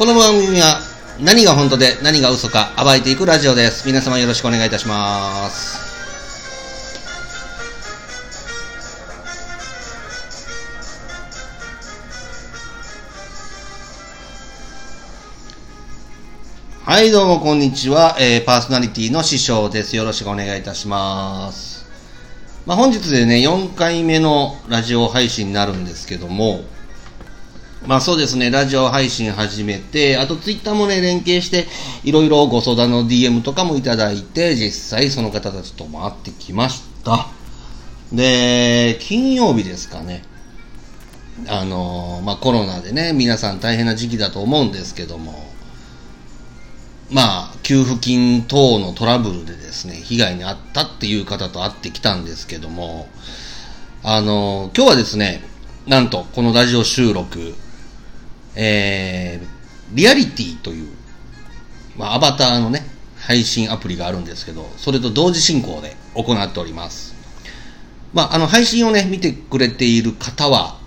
[0.00, 0.80] この番組は
[1.20, 3.86] 何が本当で何が嘘か暴いていくラジオです。
[3.86, 5.78] 皆様よろしくお願いいたします。
[16.82, 18.16] はい、どうもこんにちは。
[18.18, 19.96] えーパーソナリティの師匠です。
[19.96, 21.84] よろしくお願いいたします。
[22.64, 26.62] まあ、本日でね、4回目のラジオ配信になるんですけども、
[27.86, 31.66] まあそうですね、ラジオ配信始めて、あとツイッターもね、連携して、
[32.04, 37.28] いろいろご相談の DM とかもいただいて、実際その方たちと回ってきました。
[38.12, 40.22] で、金曜日ですかね。
[41.48, 45.50] あの、まあコロナでね、皆さん大変な時期だと思うんですけども、
[47.10, 53.08] まあ、給付金等のトラブルでですね、被害に遭ったっていう方と会ってきたんですけども、
[54.04, 55.42] あの、今日はですね、
[55.86, 57.54] なんと、このラジオ収録、
[58.62, 60.88] えー、リアリティという、
[61.96, 62.82] まあ、アバターのね、
[63.16, 67.14] 配信アプリがあるんですけど、それと同時進行で行っております。
[68.12, 70.78] まあ、あの、配信をね、見てくれている方は、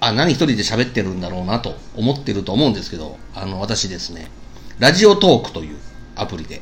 [0.00, 4.30] あ、何一人で喋ってるんだろうなと思ってると思うんですけど、あの、私ですね、
[4.78, 5.78] ラジオトークという
[6.14, 6.60] アプリで、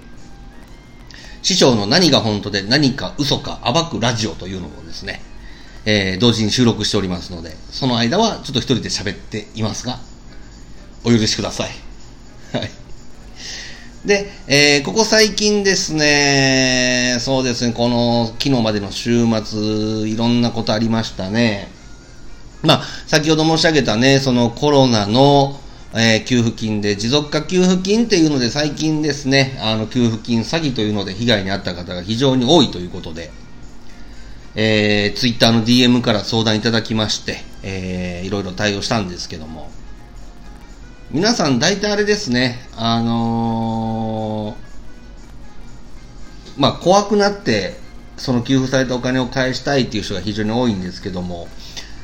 [1.42, 5.22] 師匠の何が本当で何か嘘か暴くラジオというのをですね、
[5.86, 9.98] えー同時に収録しておりますので、その間はちょっと一人で喋っていますが、
[11.04, 11.70] お許しください。
[12.56, 12.70] はい。
[14.04, 21.68] で、えーここ最近ですね、そうですね、この昨日までの週末、いろんなことありましたね。
[22.62, 25.60] まあ、先ほど申し上げたね、そのコロナの、
[25.94, 33.30] えー給付金で、持続化給付金っていうので、最近ですね、あの、給付金詐欺というので被害に遭った方が非常に多いということで、
[34.56, 39.70] えー、ツイッターの DM から相談いただきまして、えー、いろいろ対応したんですけども、
[41.10, 44.64] 皆さん大体あれですね、あのー
[46.56, 47.76] まあ、怖くなって、
[48.16, 51.48] その給付されたお金を返したいっていう人が非常に多いんですけども、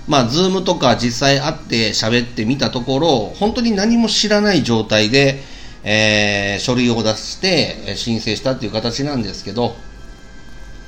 [0.08, 5.40] まあ、ズームとか実際会って喋ってみたところ、本当に何も知らない状態で、
[5.84, 9.74] えー書類を出して申請したっていう形なんですけど、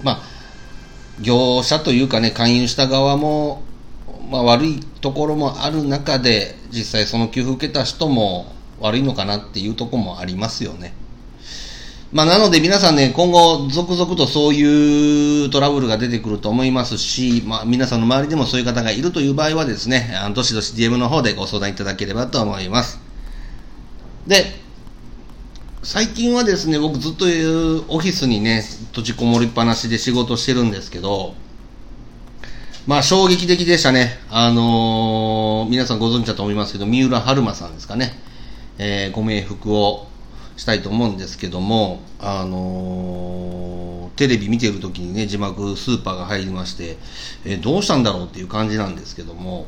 [0.02, 0.31] まあ、
[1.20, 3.62] 業者というかね、勧誘した側も、
[4.30, 10.94] まあ、悪いところもある中で、実際その給付受けた人も悪いのかなっていうとこもありますよね。
[12.12, 23.00] まあ、なので皆さんね、今後、続々とそういうトラブルが出てくると思いますし、まあ、皆さんの周りでもそういう方がいるという場合はですね、あのどしどし DM の方でご相談いただければと思います。
[24.26, 24.61] で、
[25.84, 27.24] 最近はですね、僕ずっと
[27.92, 31.34] オフィスにね、閉じこもりっぱなしで仕事してるんですけど、
[32.86, 34.20] まあ衝撃的でしたね。
[34.30, 38.12] あのー皆さんご存知だと思いますけど、三浦春馬さんですかね。
[38.78, 40.06] えーご冥福を
[40.56, 46.96] したいと思うんですけども、あのーテレビ見てる時にね、字幕スーパーが入りまして、
[47.44, 49.66] えどうしたんだろうっていう感じなんですけども、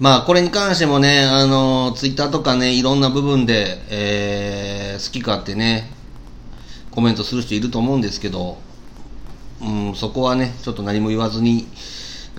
[0.00, 5.90] まあ、これに関してもね、あの、ツイッターとかね、いろんな部分で、えー好き勝手ね、
[6.90, 8.58] コメントする人いると思うんですけど、
[9.62, 11.66] うん、そこはね、ちょっと何も言わずに、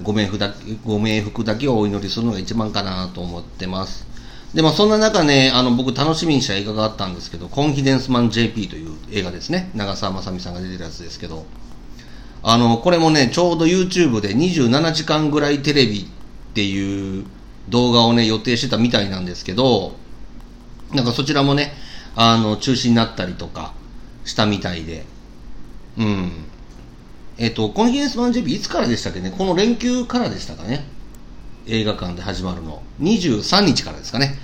[0.04, 0.54] ご冥福だ
[0.86, 4.08] ご冥福だけをお祈りするのが一番かなと思ってます。
[4.54, 9.72] で、まあ、そんな中ね、あの、僕楽しみにした映画があったんですけど、コンフィデンスマン JP という映画ですね。
[9.76, 11.46] 長澤まさみさんが出てるやつですけど、
[12.44, 17.26] あの、これもね、ちょうど YouTube で27時間ぐらいテレビっていう
[17.70, 19.96] 動画をね、予定してたみたいなんですけど、
[20.94, 21.74] なんかそちらもね、
[22.16, 23.74] あの、中止になったりとか
[24.26, 25.06] したみたいで、
[25.98, 26.32] うん。
[27.38, 29.34] えっ、と、コンフィデンスマン JP いつからでしたっけね？
[29.36, 30.86] この連休からでしたかね？
[31.68, 32.82] 映画館で始まるの。
[33.02, 34.38] 23日からですかね。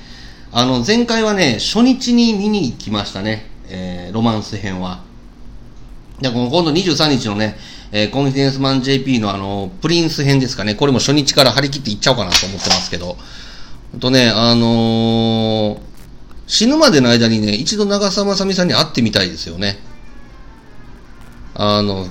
[0.52, 3.50] あの、前回はね、初日に見に行きましたね。
[3.70, 5.07] えーロマンス編は。
[6.20, 7.58] で、この今度23日のね、
[7.92, 10.76] えーコンフィデンスマン JP のあの、プリンス編ですかね。
[10.76, 13.18] これも初日から張り切って行っちゃおうかなと思ってますけど。
[13.92, 15.88] ほんとね、あのー
[16.48, 19.78] 死ぬまでの間にね、一度長澤まさみさんに会ってみたいですよね。
[21.54, 22.08] あの、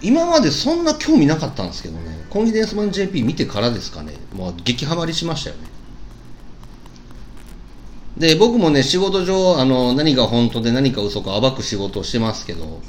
[0.00, 5.62] 今までそんな興味なかったんですけどね、コンフィデンスマン JP 見てからですかね、もう激ハマりしましたよね。
[8.16, 12.80] で、僕もね、仕事上、あの、何が本当で何か嘘か暴く仕事をしてますけど、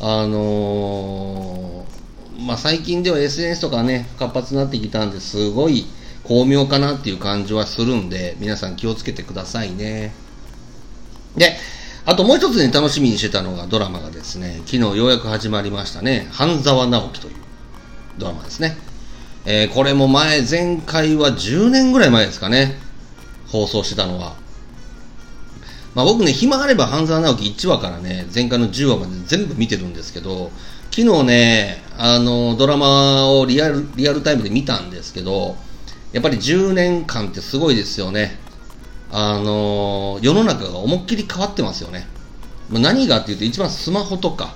[0.00, 5.84] あのーまあ、最近では SNS とかね、活発になってきたんで、すごい
[6.24, 10.12] 巧妙かなっていう感じはするんで、皆さん気をつけてくださいね。
[11.36, 11.56] で、
[12.06, 17.34] あともう一つね、楽しみにしてたのがドラマがですね、昨日ようやく始まりましたね、半沢直樹という
[18.16, 18.76] ドラマですね。
[19.44, 22.78] えーこれも前、前回は10年ぐらい前ですかね。
[23.48, 24.34] 放送してたのは。
[25.94, 30.50] まあ僕ね、暇あれば半沢直樹1話からね、前回の10話まで全部見てるんですけど、
[30.90, 35.56] 昨日ね、あの、ドラマをリアル、リアルタイムで見たんですけど、
[36.12, 38.38] やっぱり10年間ってすごいですよね。
[39.12, 42.06] あの、世の中が思いっきり変わってますよね。
[42.70, 44.54] 何がっていうと、一番スマホとか、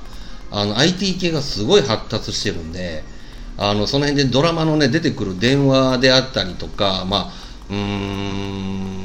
[0.51, 3.03] あの、IT 系がすごい発達してるんで、
[3.57, 7.33] あの、その辺でドラマのね、出てくる電話であったりとか、まあ、
[7.71, 9.04] うーん、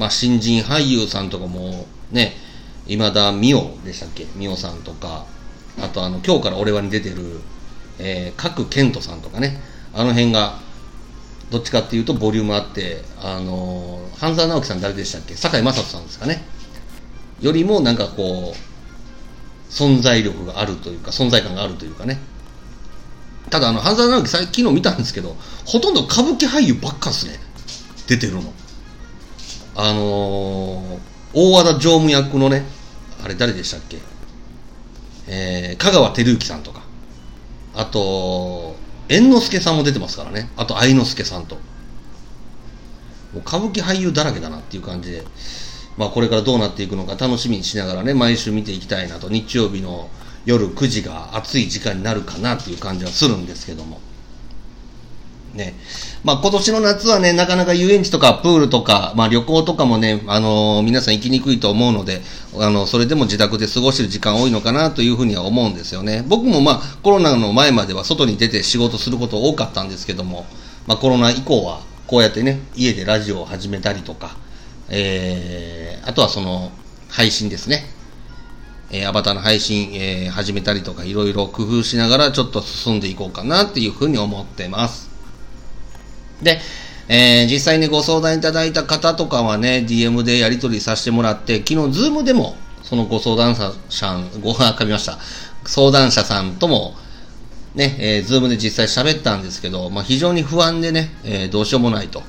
[0.00, 2.32] まあ、新人俳優さんとかも、ね、
[2.86, 4.24] 今田美桜でしたっけ？
[4.34, 5.26] 美桜さんとか、
[5.78, 7.16] あとあの、今日から俺はに出てる、
[7.98, 9.60] えー、角健人さんとかね、
[9.92, 10.58] あの辺が、
[11.50, 15.34] どっちかっていうとボリュームあって、あのー、半沢直樹さん誰でしたっけ？
[15.34, 16.42] 堺雅人さんですかね。
[17.42, 22.18] よりもなんかこう、存在力があるというか、存在感があるというかね。
[23.50, 25.36] ただあの、半沢直樹最昨日見たんですけど、
[25.66, 27.34] ほとんど歌舞伎俳優ばっかっすね。
[28.06, 28.52] 出てるの。
[29.82, 30.98] あのー、
[31.32, 32.64] 大和田常務役のね、
[33.24, 33.96] あれ誰でしたっけ？
[35.26, 36.82] えー、香川照之さんとか。
[37.74, 38.76] あと、
[39.08, 40.50] 猿之助さんも出てますからね。
[40.56, 41.54] あと、愛之助さんと。
[41.54, 41.60] も
[43.36, 45.24] う歌舞伎俳優だらけだなっていう感じで。
[45.96, 50.10] まあ、これからどうなっていくのか楽しみにしながらね、毎週見ていきたいなと、日曜日の
[50.44, 53.98] 夜9時が暑い時間になるかなっていう感じはするんですけども。
[55.54, 55.74] ね。
[56.24, 62.22] まあ今年の夏はね、なかなか遊園地とかプールとか、まあ旅行とかもね、あのー、皆さん行きにくいと思うので、
[62.58, 66.24] あの、それでも自宅で過ごしてる時間多いのかなというふうには思うんですよね。
[66.26, 70.46] 僕もまあコロナの前までは外に出て仕事すること多かったんですけども、
[70.86, 74.36] まあコロナ以降はこうやってね、家でラジオを始めたりとか、
[74.88, 76.72] えー、あとはその、
[77.10, 77.84] 配信ですね。
[78.92, 85.09] えー、アバターの配信、えー、始めたりとか、いろいろ工夫しながらちょっと進んでいこうかなっていうふうに思ってます。
[86.42, 86.60] で、
[87.08, 95.18] えー、実際にご相談いただいた方とかはね、DM でやり取りさせてもらって、昨日、ズームでも、そのご相談者さん、ご飯噛みました。
[95.64, 96.94] 相談者さんとも、
[97.74, 102.22] ね、えー、ズームで実際喋ったんですけど、まあ、非常に不安でね、えー、どうしようもないと。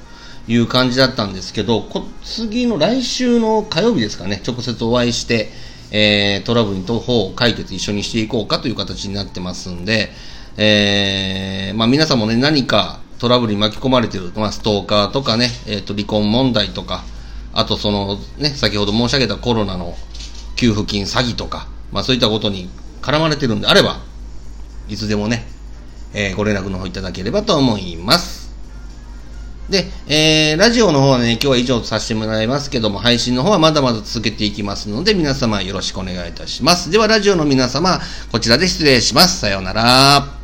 [0.47, 5.49] いう感じだったんですけど、こ次の来週の火曜日ですかね、直接お会いして、
[5.91, 10.09] えー、トラブルの方を解決一緒にしていこうかという形になってますんで、
[10.57, 17.03] えー、まあ皆さんもね、何かトラブルに巻き込まれてる、まあストーカーとかね、えっ、ー、と離婚問題とか、
[17.53, 19.93] あとそのね、先ほど申し上げたコロナの
[20.55, 22.67] 給付金詐欺とか、まあそういったことに
[23.03, 23.99] 絡まれてるんであれば、
[24.89, 25.45] いつでもね、
[26.15, 28.41] えー、ご連絡の方いただければと思います。
[29.69, 36.89] で、えー、ラジオの方はね、今日は以上とさせてもらいますけども、配信の方はまだまだ続けていきますので、皆様よろしくお願いいたします。
[36.89, 38.01] では、ラジオの皆様、
[38.31, 39.39] こちらで失礼します。
[39.39, 40.40] さようなら。